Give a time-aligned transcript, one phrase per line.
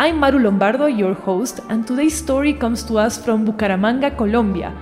[0.00, 4.72] I'm Maru Lombardo, your host, and today's story comes to us from Bucaramanga, Colombia.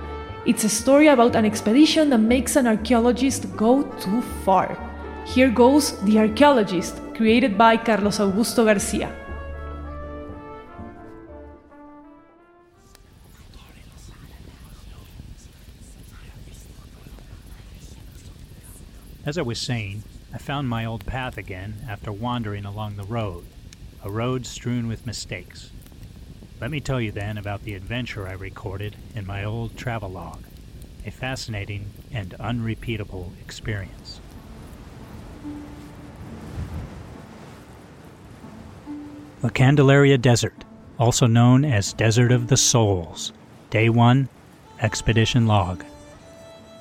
[0.45, 4.79] It's a story about an expedition that makes an archaeologist go too far.
[5.25, 9.13] Here goes The Archaeologist, created by Carlos Augusto Garcia.
[19.25, 23.43] As I was saying, I found my old path again after wandering along the road
[24.03, 25.71] a road strewn with mistakes.
[26.61, 30.43] Let me tell you then about the adventure I recorded in my old travelogue,
[31.05, 34.19] a fascinating and unrepeatable experience.
[39.41, 40.65] The Candelaria Desert,
[40.97, 43.31] also known as Desert of the Souls,
[43.69, 44.27] Day 1,
[44.81, 45.85] Expedition Log.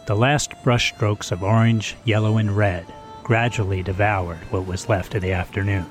[0.06, 2.86] The last brushstrokes of orange, yellow, and red
[3.22, 5.86] gradually devoured what was left of the afternoon.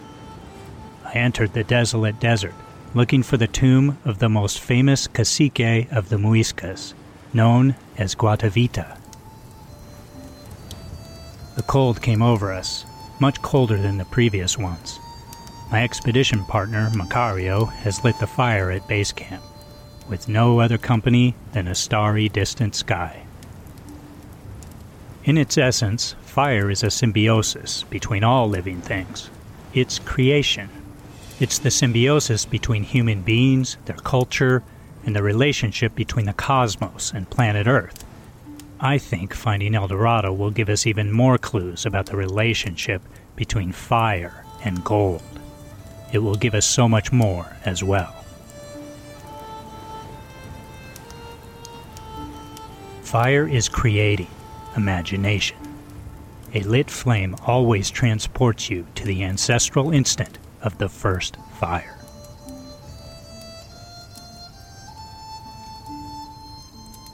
[1.07, 2.53] I entered the desolate desert,
[2.93, 6.93] looking for the tomb of the most famous cacique of the Muiscas,
[7.33, 8.97] known as Guatavita.
[11.55, 12.85] The cold came over us,
[13.21, 14.99] much colder than the previous ones.
[15.71, 19.43] My expedition partner, Macario, has lit the fire at base camp,
[20.09, 23.23] with no other company than a starry, distant sky.
[25.23, 29.29] In its essence, fire is a symbiosis between all living things.
[29.73, 30.69] It's creation,
[31.39, 34.63] it's the symbiosis between human beings, their culture,
[35.05, 38.03] and the relationship between the cosmos and planet Earth.
[38.79, 43.01] I think finding El Dorado will give us even more clues about the relationship
[43.35, 45.21] between fire and gold.
[46.11, 48.13] It will give us so much more as well.
[53.03, 54.27] Fire is creating
[54.75, 55.57] imagination.
[56.53, 61.97] A lit flame always transports you to the ancestral instant of the first fire.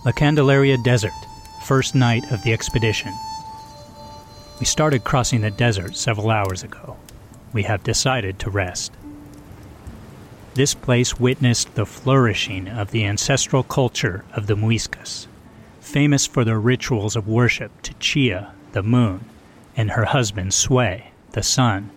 [0.06, 1.14] La Candelaria Desert,
[1.66, 3.14] first night of the expedition.
[4.60, 6.98] We started crossing the desert several hours ago.
[7.54, 8.92] We have decided to rest.
[10.56, 15.28] This place witnessed the flourishing of the ancestral culture of the Muiscas,
[15.80, 19.26] famous for their rituals of worship to Chia, the moon,
[19.76, 21.90] and her husband Sué, the sun,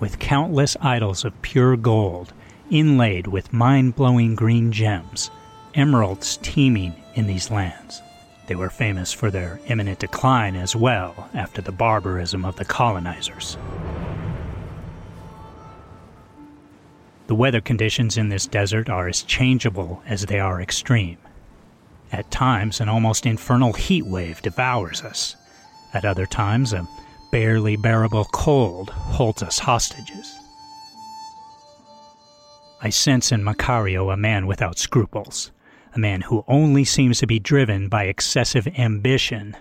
[0.00, 2.32] with countless idols of pure gold,
[2.70, 5.30] inlaid with mind blowing green gems,
[5.74, 8.02] emeralds teeming in these lands.
[8.46, 13.56] They were famous for their imminent decline as well after the barbarism of the colonizers.
[17.26, 21.16] The weather conditions in this desert are as changeable as they are extreme.
[22.12, 25.36] At times, an almost infernal heat wave devours us.
[25.94, 26.86] At other times, a
[27.34, 30.38] barely bearable cold holds us hostages.
[32.80, 35.50] I sense in Macario a man without scruples,
[35.96, 39.56] a man who only seems to be driven by excessive ambition.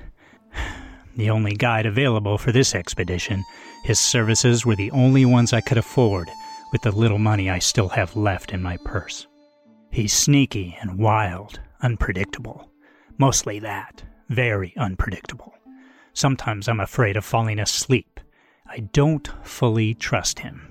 [1.16, 3.44] The only guide available for this expedition,
[3.84, 6.30] his services were the only ones I could afford
[6.72, 9.26] with the little money I still have left in my purse.
[9.92, 12.70] He's sneaky and wild, unpredictable.
[13.18, 15.54] Mostly that, very unpredictable.
[16.14, 18.20] Sometimes I'm afraid of falling asleep.
[18.68, 20.70] I don't fully trust him.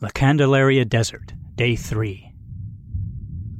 [0.00, 2.32] La Candelaria Desert, Day 3.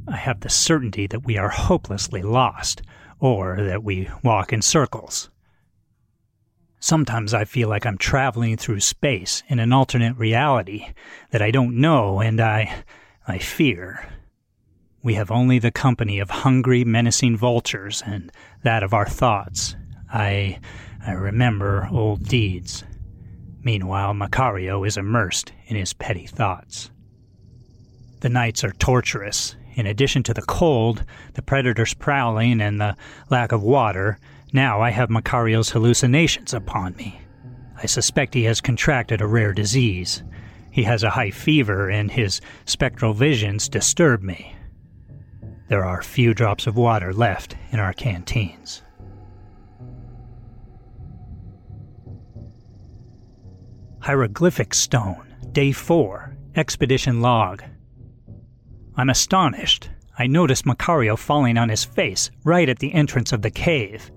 [0.08, 2.82] I have the certainty that we are hopelessly lost,
[3.20, 5.30] or that we walk in circles.
[6.80, 10.86] Sometimes I feel like I'm traveling through space in an alternate reality
[11.30, 12.84] that I don't know and I
[13.28, 14.08] I fear.
[15.02, 18.30] We have only the company of hungry, menacing vultures, and
[18.62, 19.74] that of our thoughts.
[20.12, 20.58] I,
[21.06, 22.84] I remember old deeds.
[23.62, 26.90] Meanwhile, Macario is immersed in his petty thoughts.
[28.20, 29.56] The nights are torturous.
[29.74, 32.96] In addition to the cold, the predators prowling, and the
[33.30, 34.18] lack of water,
[34.52, 37.22] now I have Macario's hallucinations upon me.
[37.82, 40.22] I suspect he has contracted a rare disease.
[40.70, 44.56] He has a high fever, and his spectral visions disturb me.
[45.70, 48.82] There are few drops of water left in our canteens.
[54.00, 57.62] Hieroglyphic Stone, Day 4, Expedition Log.
[58.96, 59.90] I'm astonished.
[60.18, 64.10] I notice Macario falling on his face right at the entrance of the cave.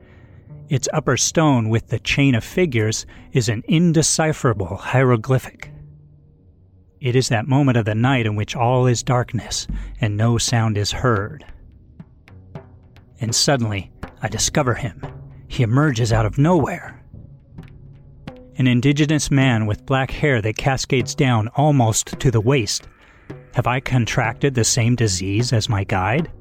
[0.69, 5.72] Its upper stone with the chain of figures is an indecipherable hieroglyphic.
[7.03, 9.67] It is that moment of the night in which all is darkness
[10.00, 11.44] and no sound is heard.
[13.19, 13.91] And suddenly,
[14.21, 15.01] I discover him.
[15.50, 17.03] He emerges out of nowhere
[18.55, 22.88] an indigenous man with black hair that cascades down almost to the waist.
[23.55, 26.31] Have I contracted the same disease as my guide?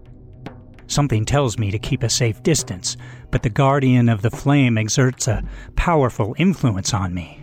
[0.87, 2.97] Something tells me to keep a safe distance,
[3.33, 5.43] but the guardian of the flame exerts a
[5.75, 7.42] powerful influence on me.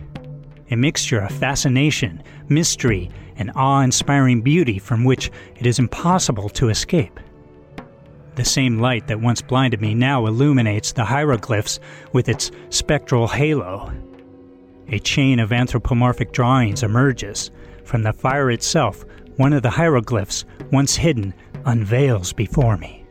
[0.70, 6.68] A mixture of fascination, mystery, and awe inspiring beauty from which it is impossible to
[6.68, 7.18] escape.
[8.36, 11.80] The same light that once blinded me now illuminates the hieroglyphs
[12.12, 13.92] with its spectral halo.
[14.88, 17.50] A chain of anthropomorphic drawings emerges.
[17.84, 19.04] From the fire itself,
[19.36, 21.34] one of the hieroglyphs, once hidden,
[21.64, 23.04] unveils before me.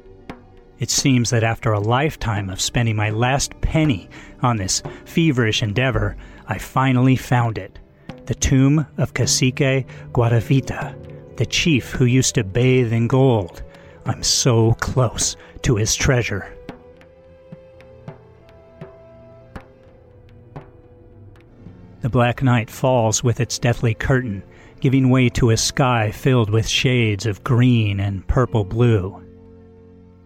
[0.79, 4.09] It seems that after a lifetime of spending my last penny
[4.41, 6.15] on this feverish endeavor,
[6.49, 7.77] I finally found it
[8.25, 10.95] the tomb of Cacique Guatavita,
[11.37, 13.63] the chief who used to bathe in gold.
[14.05, 16.51] I'm so close to his treasure.
[22.01, 24.43] The black night falls with its deathly curtain,
[24.79, 29.23] giving way to a sky filled with shades of green and purple blue.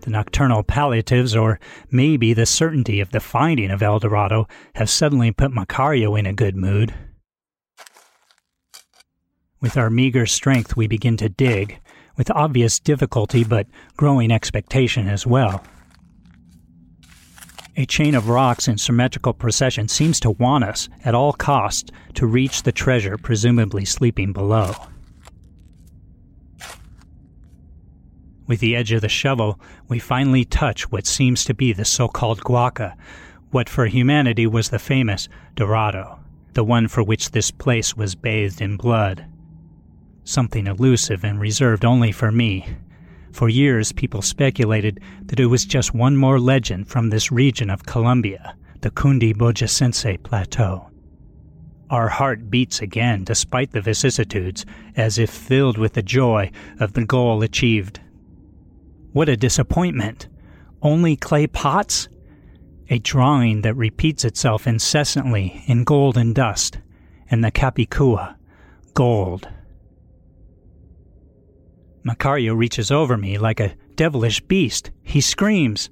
[0.03, 5.31] The nocturnal palliatives, or maybe the certainty of the finding of El Dorado, have suddenly
[5.31, 6.93] put Macario in a good mood.
[9.61, 11.79] With our meager strength, we begin to dig,
[12.17, 15.63] with obvious difficulty but growing expectation as well.
[17.77, 22.27] A chain of rocks in symmetrical procession seems to want us, at all costs, to
[22.27, 24.75] reach the treasure presumably sleeping below.
[28.47, 32.07] With the edge of the shovel, we finally touch what seems to be the so
[32.07, 32.95] called guaca,
[33.51, 36.19] what for humanity was the famous Dorado,
[36.53, 39.25] the one for which this place was bathed in blood.
[40.23, 42.65] Something elusive and reserved only for me,
[43.33, 47.83] for years, people speculated that it was just one more legend from this region of
[47.83, 50.91] Colombia, the Cundiboyacense Plateau.
[51.89, 57.05] Our heart beats again despite the vicissitudes, as if filled with the joy of the
[57.05, 57.99] goal achieved.
[59.13, 60.27] What a disappointment!
[60.81, 62.09] Only clay pots?
[62.89, 66.79] A drawing that repeats itself incessantly in gold and dust,
[67.29, 68.35] and the Capicua,
[68.95, 69.47] gold.
[72.03, 74.89] Macario reaches over me like a devilish beast.
[75.03, 75.91] He screams,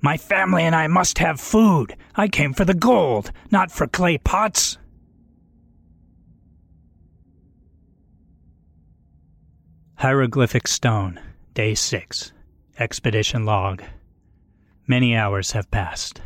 [0.00, 1.94] My family and I must have food.
[2.16, 4.78] I came for the gold, not for clay pots.
[9.96, 11.20] Hieroglyphic Stone,
[11.54, 12.32] Day 6,
[12.78, 13.82] Expedition Log.
[14.86, 16.22] Many hours have passed.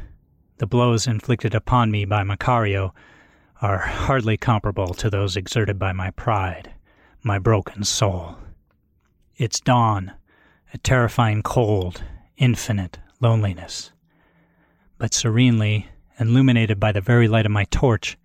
[0.59, 2.93] The blows inflicted upon me by Macario
[3.61, 6.73] are hardly comparable to those exerted by my pride,
[7.25, 8.39] my broken soul.
[9.37, 10.13] It's dawn,
[10.73, 12.05] a terrifying cold,
[12.37, 13.91] infinite loneliness.
[14.99, 15.89] But serenely,
[16.21, 18.17] illuminated by the very light of my torch,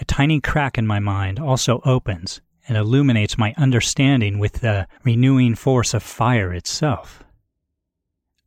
[0.00, 5.54] a tiny crack in my mind also opens and illuminates my understanding with the renewing
[5.54, 7.22] force of fire itself.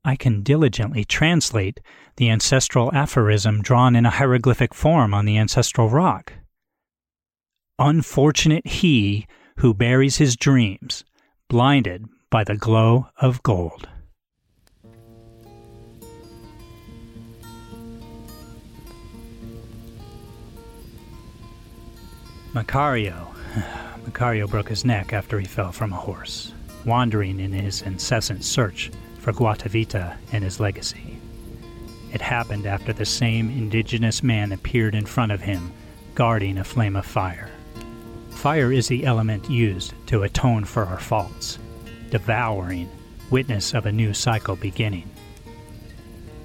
[0.05, 1.79] I can diligently translate
[2.17, 6.33] the ancestral aphorism drawn in a hieroglyphic form on the ancestral rock.
[7.79, 11.05] Unfortunate he who buries his dreams
[11.47, 13.87] blinded by the glow of gold.
[22.53, 23.33] Macario.
[24.05, 26.51] Macario broke his neck after he fell from a horse,
[26.85, 28.91] wandering in his incessant search
[29.23, 31.17] for Guatavita and his legacy.
[32.11, 35.71] It happened after the same indigenous man appeared in front of him,
[36.13, 37.49] guarding a flame of fire.
[38.31, 41.57] Fire is the element used to atone for our faults,
[42.11, 42.89] devouring,
[43.31, 45.09] witness of a new cycle beginning.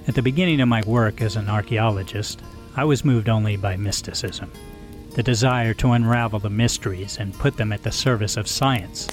[0.07, 2.41] At the beginning of my work as an archaeologist,
[2.77, 4.49] I was moved only by mysticism.
[5.15, 9.07] the desire to unravel the mysteries and put them at the service of science.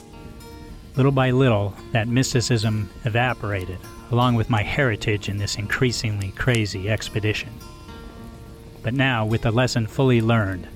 [0.97, 3.79] Little by little, that mysticism evaporated,
[4.11, 7.51] along with my heritage in this increasingly crazy expedition.
[8.83, 10.67] But now, with the lesson fully learned,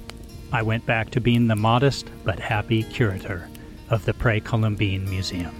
[0.53, 3.49] I went back to being the modest but happy curator
[3.89, 5.55] of the Pre Columbine Museum.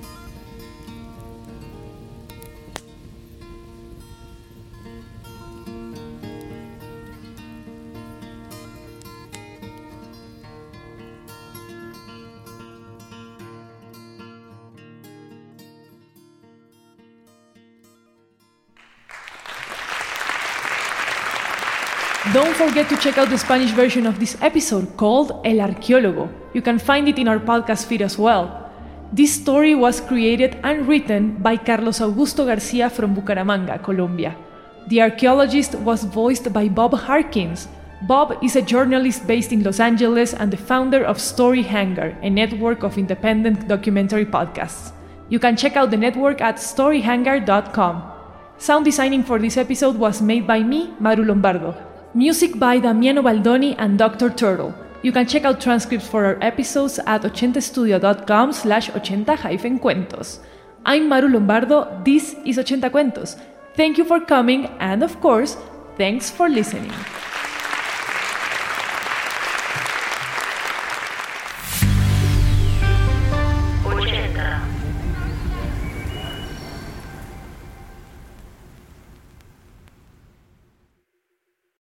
[22.35, 26.29] Don't forget to check out the Spanish version of this episode called El Arqueólogo.
[26.53, 28.71] You can find it in our podcast feed as well.
[29.11, 34.37] This story was created and written by Carlos Augusto Garcia from Bucaramanga, Colombia.
[34.89, 37.69] The archaeologist was voiced by Bob Harkins.
[38.03, 42.29] Bob is a journalist based in Los Angeles and the founder of Story Hangar, a
[42.29, 44.93] network of independent documentary podcasts.
[45.31, 48.13] You can check out the network at storyhangar.com.
[48.59, 51.90] Sound designing for this episode was made by me, Maru Lombardo.
[52.13, 54.31] Music by Damiano Baldoni and Dr.
[54.31, 54.75] Turtle.
[55.03, 60.41] You can check out transcripts for our episodes at 80studio.com slash 80-cuentos.
[60.85, 63.37] I'm Maru Lombardo, this is 80 Cuentos.
[63.77, 65.57] Thank you for coming and of course,
[65.97, 66.93] thanks for listening.